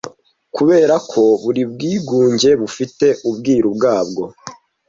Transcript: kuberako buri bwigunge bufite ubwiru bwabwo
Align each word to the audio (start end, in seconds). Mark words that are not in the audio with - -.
kuberako 0.55 1.21
buri 1.43 1.63
bwigunge 1.71 2.49
bufite 2.61 3.05
ubwiru 3.29 3.67
bwabwo 3.75 4.23